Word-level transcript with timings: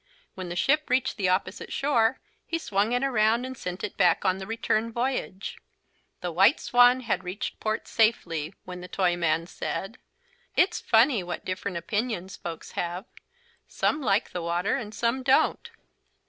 When 0.33 0.49
the 0.49 0.55
ship 0.55 0.89
reached 0.89 1.17
the 1.17 1.29
opposite 1.29 1.71
shore 1.71 2.19
he 2.47 2.57
swung 2.57 2.91
it 2.91 3.03
around 3.03 3.45
and 3.45 3.55
sent 3.55 3.83
it 3.83 3.97
back 3.97 4.25
on 4.25 4.39
the 4.39 4.47
return 4.47 4.91
voyage. 4.91 5.59
The 6.21 6.31
"White 6.31 6.59
Swan" 6.59 7.01
had 7.01 7.23
reached 7.23 7.59
port 7.59 7.87
safely, 7.87 8.55
when 8.65 8.81
the 8.81 8.87
Toyman 8.87 9.45
said: 9.45 9.99
"It's 10.55 10.81
funny 10.81 11.21
what 11.21 11.45
different 11.45 11.77
opinions 11.77 12.35
folks 12.35 12.71
have. 12.71 13.05
Some 13.67 14.01
like 14.01 14.31
the 14.31 14.41
water 14.41 14.75
and 14.75 14.91
some 14.91 15.21
don't. 15.21 15.69